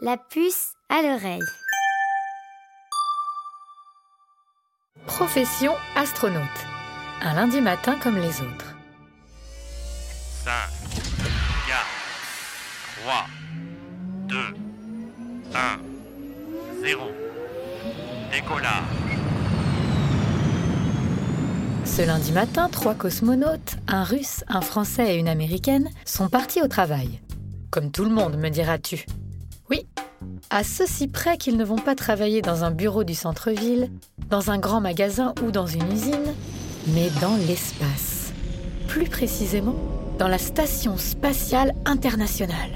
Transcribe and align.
La 0.00 0.16
puce 0.16 0.72
à 0.88 1.02
l'oreille. 1.02 1.38
Profession 5.06 5.74
astronaute. 5.94 6.42
Un 7.20 7.34
lundi 7.34 7.60
matin 7.60 7.96
comme 8.02 8.16
les 8.16 8.40
autres. 8.40 8.74
5, 10.44 10.50
4, 11.68 11.86
3, 13.02 13.26
2, 14.26 14.36
1, 15.54 15.78
0. 16.82 17.02
Décollage. 18.32 18.72
Ce 21.84 22.02
lundi 22.02 22.32
matin, 22.32 22.68
trois 22.68 22.94
cosmonautes, 22.94 23.76
un 23.86 24.02
russe, 24.02 24.44
un 24.48 24.62
français 24.62 25.14
et 25.14 25.18
une 25.18 25.28
américaine, 25.28 25.90
sont 26.04 26.28
partis 26.28 26.62
au 26.62 26.66
travail. 26.66 27.20
Comme 27.70 27.92
tout 27.92 28.04
le 28.04 28.10
monde, 28.10 28.36
me 28.36 28.48
diras-tu. 28.48 29.06
À 30.54 30.64
ceci 30.64 31.08
près 31.08 31.38
qu'ils 31.38 31.56
ne 31.56 31.64
vont 31.64 31.78
pas 31.78 31.94
travailler 31.94 32.42
dans 32.42 32.62
un 32.62 32.70
bureau 32.70 33.04
du 33.04 33.14
centre-ville, 33.14 33.88
dans 34.28 34.50
un 34.50 34.58
grand 34.58 34.82
magasin 34.82 35.32
ou 35.42 35.50
dans 35.50 35.66
une 35.66 35.90
usine, 35.90 36.34
mais 36.88 37.08
dans 37.22 37.36
l'espace. 37.48 38.34
Plus 38.86 39.06
précisément, 39.06 39.74
dans 40.18 40.28
la 40.28 40.36
Station 40.36 40.98
spatiale 40.98 41.72
internationale. 41.86 42.70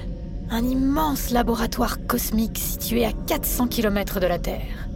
Un 0.49 0.65
immense 0.65 1.29
laboratoire 1.33 1.99
cosmique 2.07 2.57
situé 2.57 3.05
à 3.05 3.13
400 3.13 3.67
km 3.67 4.21
de 4.21 4.27
la 4.27 4.39
Terre. 4.39 4.89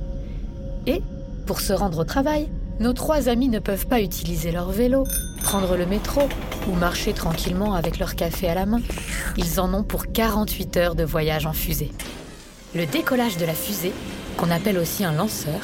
Et, 0.86 1.02
pour 1.46 1.60
se 1.60 1.74
rendre 1.74 1.98
au 1.98 2.04
travail, 2.04 2.48
nos 2.78 2.94
trois 2.94 3.28
amis 3.28 3.50
ne 3.50 3.58
peuvent 3.58 3.88
pas 3.88 4.00
utiliser 4.00 4.52
leur 4.52 4.70
vélo, 4.70 5.04
prendre 5.42 5.76
le 5.76 5.84
métro 5.84 6.22
ou 6.66 6.74
marcher 6.76 7.12
tranquillement 7.12 7.74
avec 7.74 7.98
leur 7.98 8.14
café 8.14 8.48
à 8.48 8.54
la 8.54 8.64
main. 8.64 8.80
Ils 9.36 9.60
en 9.60 9.74
ont 9.74 9.84
pour 9.84 10.06
48 10.06 10.76
heures 10.78 10.94
de 10.94 11.04
voyage 11.04 11.44
en 11.44 11.52
fusée. 11.52 11.90
Le 12.72 12.86
décollage 12.86 13.36
de 13.36 13.44
la 13.44 13.54
fusée, 13.54 13.92
qu'on 14.36 14.48
appelle 14.48 14.78
aussi 14.78 15.04
un 15.04 15.12
lanceur, 15.12 15.60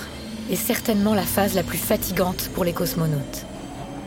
est 0.51 0.57
certainement 0.57 1.15
la 1.15 1.23
phase 1.23 1.55
la 1.55 1.63
plus 1.63 1.79
fatigante 1.79 2.51
pour 2.53 2.65
les 2.65 2.73
cosmonautes. 2.73 3.47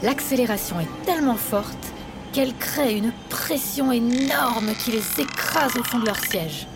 L'accélération 0.03 0.81
est 0.81 1.05
tellement 1.05 1.37
forte 1.37 1.93
qu'elle 2.33 2.53
crée 2.55 2.97
une 2.97 3.13
pression 3.29 3.93
énorme 3.93 4.73
qui 4.77 4.91
les 4.91 5.21
écrase 5.21 5.77
au 5.77 5.83
fond 5.83 5.99
de 5.99 6.05
leur 6.07 6.17
siège. 6.17 6.67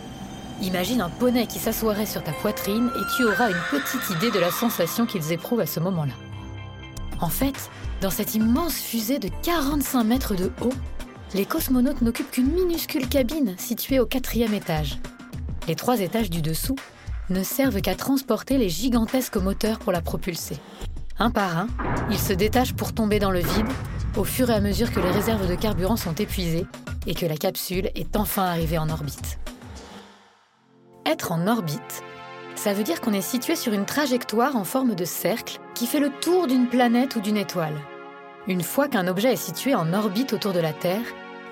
Imagine 0.62 1.02
un 1.02 1.10
poney 1.10 1.46
qui 1.46 1.58
s'assoirait 1.58 2.06
sur 2.06 2.22
ta 2.22 2.32
poitrine 2.32 2.90
et 2.96 3.16
tu 3.16 3.24
auras 3.24 3.50
une 3.50 3.62
petite 3.70 4.08
idée 4.16 4.30
de 4.30 4.40
la 4.40 4.50
sensation 4.50 5.04
qu'ils 5.04 5.30
éprouvent 5.30 5.60
à 5.60 5.66
ce 5.66 5.80
moment-là. 5.80 6.14
En 7.20 7.28
fait, 7.28 7.70
dans 8.00 8.10
cette 8.10 8.34
immense 8.34 8.76
fusée 8.76 9.18
de 9.18 9.28
45 9.42 10.04
mètres 10.04 10.34
de 10.34 10.50
haut, 10.62 10.72
les 11.34 11.44
cosmonautes 11.44 12.00
n'occupent 12.00 12.30
qu'une 12.30 12.50
minuscule 12.50 13.08
cabine 13.08 13.54
située 13.58 14.00
au 14.00 14.06
quatrième 14.06 14.54
étage. 14.54 14.98
Les 15.66 15.74
trois 15.76 16.00
étages 16.00 16.30
du 16.30 16.42
dessous 16.42 16.76
ne 17.30 17.42
servent 17.42 17.80
qu'à 17.80 17.94
transporter 17.94 18.58
les 18.58 18.68
gigantesques 18.68 19.36
moteurs 19.36 19.78
pour 19.78 19.92
la 19.92 20.02
propulser. 20.02 20.56
Un 21.18 21.30
par 21.30 21.56
un, 21.56 21.68
ils 22.10 22.18
se 22.18 22.32
détachent 22.32 22.74
pour 22.74 22.92
tomber 22.92 23.18
dans 23.18 23.30
le 23.30 23.40
vide 23.40 23.68
au 24.16 24.24
fur 24.24 24.50
et 24.50 24.54
à 24.54 24.60
mesure 24.60 24.92
que 24.92 25.00
les 25.00 25.10
réserves 25.10 25.48
de 25.48 25.54
carburant 25.54 25.96
sont 25.96 26.14
épuisées 26.14 26.66
et 27.06 27.14
que 27.14 27.26
la 27.26 27.36
capsule 27.36 27.90
est 27.94 28.16
enfin 28.16 28.44
arrivée 28.44 28.78
en 28.78 28.90
orbite. 28.90 29.38
Être 31.06 31.32
en 31.32 31.46
orbite, 31.46 32.02
ça 32.54 32.72
veut 32.72 32.84
dire 32.84 33.00
qu'on 33.00 33.12
est 33.12 33.20
situé 33.20 33.56
sur 33.56 33.72
une 33.72 33.86
trajectoire 33.86 34.56
en 34.56 34.64
forme 34.64 34.94
de 34.94 35.04
cercle 35.04 35.60
qui 35.74 35.86
fait 35.86 36.00
le 36.00 36.10
tour 36.20 36.46
d'une 36.46 36.68
planète 36.68 37.16
ou 37.16 37.20
d'une 37.20 37.36
étoile. 37.36 37.78
Une 38.46 38.62
fois 38.62 38.88
qu'un 38.88 39.06
objet 39.06 39.32
est 39.32 39.36
situé 39.36 39.74
en 39.74 39.92
orbite 39.92 40.32
autour 40.32 40.52
de 40.52 40.60
la 40.60 40.72
Terre, 40.72 41.04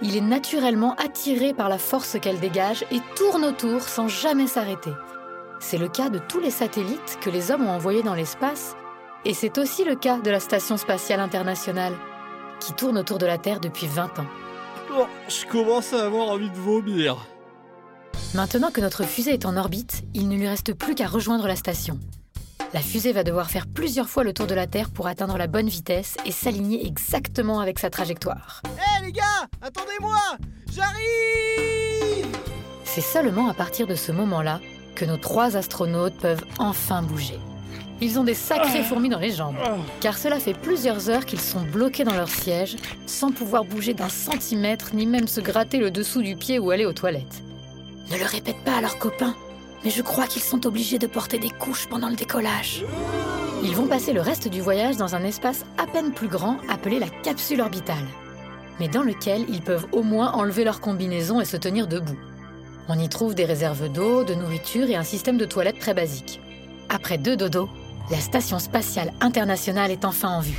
il 0.03 0.17
est 0.17 0.21
naturellement 0.21 0.95
attiré 0.97 1.55
par 1.55 1.69
la 1.69 1.79
force 1.79 2.19
qu'elle 2.21 2.41
dégage 2.41 2.85
et 2.91 3.01
tourne 3.17 3.45
autour 3.45 3.83
sans 3.83 4.09
jamais 4.09 4.47
s'arrêter. 4.47 4.93
C'est 5.61 5.79
le 5.79 5.89
cas 5.89 6.09
de 6.09 6.19
tous 6.19 6.41
les 6.41 6.51
satellites 6.51 7.19
que 7.21 7.31
les 7.31 7.51
hommes 7.51 7.67
ont 7.67 7.71
envoyés 7.71 8.03
dans 8.03 8.15
l'espace, 8.15 8.75
et 9.25 9.33
c'est 9.33 9.59
aussi 9.59 9.85
le 9.85 9.95
cas 9.95 10.19
de 10.19 10.31
la 10.31 10.41
Station 10.41 10.77
spatiale 10.77 11.21
internationale, 11.21 11.95
qui 12.59 12.73
tourne 12.73 12.99
autour 12.99 13.19
de 13.19 13.27
la 13.27 13.39
Terre 13.39 13.61
depuis 13.61 13.87
20 13.87 14.19
ans. 14.19 14.27
Oh, 14.95 15.07
je 15.29 15.47
commence 15.47 15.93
à 15.93 16.05
avoir 16.05 16.29
envie 16.29 16.51
de 16.51 16.57
vomir. 16.57 17.17
Maintenant 18.35 18.71
que 18.71 18.81
notre 18.81 19.05
fusée 19.05 19.33
est 19.33 19.47
en 19.47 19.57
orbite, 19.57 20.03
il 20.15 20.29
ne 20.29 20.37
lui 20.37 20.49
reste 20.49 20.75
plus 20.75 20.95
qu'à 20.95 21.07
rejoindre 21.07 21.47
la 21.47 21.57
station. 21.57 21.99
La 22.75 22.81
fusée 22.81 23.13
va 23.13 23.23
devoir 23.23 23.51
faire 23.51 23.67
plusieurs 23.67 24.09
fois 24.09 24.25
le 24.25 24.33
tour 24.33 24.47
de 24.47 24.55
la 24.55 24.67
Terre 24.67 24.89
pour 24.89 25.07
atteindre 25.07 25.37
la 25.37 25.47
bonne 25.47 25.69
vitesse 25.69 26.17
et 26.25 26.33
s'aligner 26.33 26.87
exactement 26.87 27.61
avec 27.61 27.79
sa 27.79 27.91
trajectoire. 27.91 28.63
Hé 28.65 29.05
les 29.05 29.13
gars, 29.13 29.47
attendez-moi 29.61 30.17
J'arrive 30.75 32.27
C'est 32.85 33.03
seulement 33.03 33.51
à 33.51 33.55
partir 33.55 33.87
de 33.87 33.95
ce 33.95 34.11
moment-là 34.11 34.59
que 34.95 35.05
nos 35.05 35.19
trois 35.19 35.59
astronautes 35.59 36.17
peuvent 36.17 36.45
enfin 36.59 37.03
bouger. 37.03 37.39
Ils 38.01 38.19
ont 38.19 38.25
des 38.25 38.35
sacrées 38.35 38.83
fourmis 38.83 39.11
dans 39.11 39.21
les 39.21 39.33
jambes, 39.33 39.59
car 40.01 40.17
cela 40.17 40.41
fait 40.41 40.55
plusieurs 40.55 41.11
heures 41.11 41.27
qu'ils 41.27 41.41
sont 41.41 41.61
bloqués 41.61 42.05
dans 42.05 42.15
leur 42.15 42.31
siège, 42.31 42.77
sans 43.07 43.33
pouvoir 43.33 43.65
bouger 43.65 43.93
d'un 43.93 44.09
centimètre, 44.09 44.95
ni 44.95 45.07
même 45.07 45.29
se 45.29 45.41
gratter 45.41 45.79
le 45.79 45.91
dessous 45.91 46.23
du 46.23 46.37
pied 46.37 46.59
ou 46.59 46.71
aller 46.71 46.87
aux 46.87 46.93
toilettes. 46.95 47.43
Ne 48.11 48.17
le 48.17 48.25
répète 48.25 48.65
pas 48.65 48.79
à 48.79 48.81
leurs 48.81 48.99
copains, 48.99 49.37
mais 49.85 49.91
je 49.91 50.03
crois 50.03 50.27
qu'ils 50.27 50.43
sont 50.43 50.67
obligés 50.67 50.99
de 50.99 51.07
porter 51.07 51.39
des 51.39 51.51
couches 51.51 51.87
pendant 51.87 52.09
le 52.09 52.17
décollage. 52.17 52.85
Ils 53.65 53.77
vont 53.77 53.87
passer 53.87 54.13
le 54.13 54.21
reste 54.21 54.49
du 54.49 54.61
voyage 54.61 54.97
dans 54.97 55.15
un 55.15 55.25
espace 55.25 55.65
à 55.79 55.87
peine 55.87 56.13
plus 56.13 56.29
grand 56.29 56.57
appelé 56.69 56.99
la 56.99 57.09
capsule 57.09 57.61
orbitale, 57.61 58.07
mais 58.81 58.89
dans 58.89 59.03
lequel 59.03 59.45
ils 59.49 59.63
peuvent 59.63 59.87
au 59.93 60.03
moins 60.03 60.33
enlever 60.33 60.65
leur 60.65 60.81
combinaison 60.81 61.41
et 61.41 61.45
se 61.45 61.57
tenir 61.57 61.87
debout. 61.87 62.19
On 62.89 62.99
y 62.99 63.09
trouve 63.09 63.35
des 63.35 63.45
réserves 63.45 63.91
d'eau, 63.93 64.25
de 64.25 64.35
nourriture 64.35 64.91
et 64.91 64.97
un 64.97 65.05
système 65.05 65.39
de 65.39 65.45
toilettes 65.45 65.79
très 65.79 65.95
basique. 65.95 66.41
Après 66.89 67.19
deux 67.19 67.37
dodos, 67.37 67.69
la 68.11 68.19
station 68.19 68.59
spatiale 68.59 69.13
internationale 69.21 69.93
est 69.93 70.05
enfin 70.05 70.31
en 70.31 70.41
vue. 70.41 70.59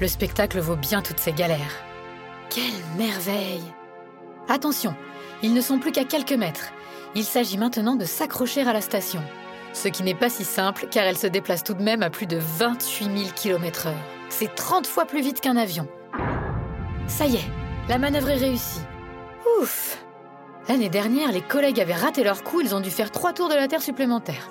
Le 0.00 0.08
spectacle 0.08 0.58
vaut 0.58 0.76
bien 0.76 1.02
toutes 1.02 1.20
ces 1.20 1.32
galères. 1.32 1.84
Quelle 2.48 2.64
merveille 2.98 3.62
Attention, 4.48 4.94
ils 5.42 5.54
ne 5.54 5.60
sont 5.60 5.78
plus 5.78 5.92
qu'à 5.92 6.04
quelques 6.04 6.32
mètres. 6.32 6.72
Il 7.16 7.24
s'agit 7.24 7.58
maintenant 7.58 7.96
de 7.96 8.04
s'accrocher 8.04 8.62
à 8.62 8.72
la 8.72 8.80
station. 8.80 9.20
Ce 9.72 9.88
qui 9.88 10.04
n'est 10.04 10.14
pas 10.14 10.30
si 10.30 10.44
simple 10.44 10.86
car 10.90 11.04
elle 11.04 11.18
se 11.18 11.26
déplace 11.26 11.64
tout 11.64 11.74
de 11.74 11.82
même 11.82 12.02
à 12.02 12.10
plus 12.10 12.26
de 12.26 12.38
28 12.38 13.04
000 13.04 13.16
km/h. 13.34 13.92
C'est 14.28 14.54
30 14.54 14.86
fois 14.86 15.06
plus 15.06 15.20
vite 15.20 15.40
qu'un 15.40 15.56
avion. 15.56 15.88
Ça 17.08 17.26
y 17.26 17.34
est, 17.34 17.50
la 17.88 17.98
manœuvre 17.98 18.30
est 18.30 18.36
réussie. 18.36 18.80
Ouf 19.60 20.04
L'année 20.68 20.88
dernière, 20.88 21.32
les 21.32 21.40
collègues 21.40 21.80
avaient 21.80 21.94
raté 21.94 22.22
leur 22.22 22.44
coup, 22.44 22.60
ils 22.60 22.76
ont 22.76 22.80
dû 22.80 22.90
faire 22.90 23.10
trois 23.10 23.32
tours 23.32 23.48
de 23.48 23.54
la 23.54 23.66
Terre 23.66 23.82
supplémentaires. 23.82 24.50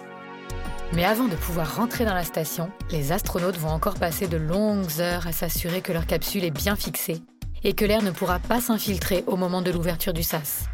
Mais 0.93 1.05
avant 1.05 1.29
de 1.29 1.35
pouvoir 1.35 1.77
rentrer 1.77 2.03
dans 2.03 2.13
la 2.15 2.25
station, 2.25 2.71
les 2.91 3.13
astronautes 3.13 3.57
vont 3.57 3.69
encore 3.69 3.93
passer 3.93 4.27
de 4.27 4.37
longues 4.37 4.99
heures 4.99 5.27
à 5.27 5.31
s'assurer 5.31 5.81
que 5.81 5.93
leur 5.93 6.07
capsule 6.07 6.43
est 6.43 6.51
bien 6.51 6.75
fixée 6.75 7.21
et 7.63 7.73
que 7.73 7.85
l'air 7.85 8.01
ne 8.01 8.11
pourra 8.11 8.39
pas 8.39 8.59
s'infiltrer 8.59 9.23
au 9.27 9.37
moment 9.37 9.61
de 9.61 9.71
l'ouverture 9.71 10.13
du 10.13 10.23
sas. 10.23 10.65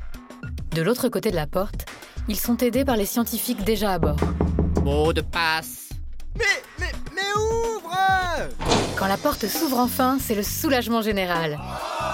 De 0.75 0.81
l'autre 0.81 1.07
côté 1.07 1.31
de 1.31 1.37
la 1.37 1.47
porte, 1.47 1.85
ils 2.27 2.37
sont 2.37 2.57
aidés 2.57 2.83
par 2.83 2.97
les 2.97 3.05
scientifiques 3.05 3.63
déjà 3.63 3.93
à 3.93 3.97
bord. 3.97 4.19
Mot 4.83 5.13
de 5.13 5.21
passe 5.21 5.87
Mais, 6.37 6.43
mais, 6.77 6.91
mais 7.15 7.21
ouvre 7.37 7.97
Quand 8.97 9.07
la 9.07 9.15
porte 9.15 9.47
s'ouvre 9.47 9.79
enfin, 9.79 10.17
c'est 10.19 10.35
le 10.35 10.43
soulagement 10.43 11.01
général. 11.01 11.57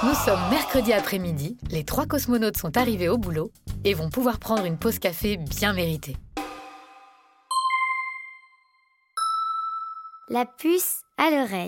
Nous 0.04 0.14
sommes 0.14 0.48
mercredi 0.52 0.94
après-midi, 0.94 1.58
les 1.72 1.84
trois 1.84 2.06
cosmonautes 2.06 2.58
sont 2.58 2.78
arrivés 2.78 3.10
au 3.10 3.18
boulot 3.18 3.52
et 3.84 3.96
vont 3.96 4.12
pouvoir 4.12 4.38
prendre 4.38 4.66
une 4.66 4.78
pause 4.78 5.00
café 5.00 5.38
bien 5.38 5.74
méritée. 5.74 6.16
La 10.30 10.46
puce 10.46 11.02
à 11.18 11.32
l'oreille. 11.32 11.68